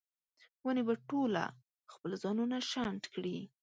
[0.65, 1.43] ونې به ټوله
[1.93, 3.37] خپل ځانونه شنډ کړي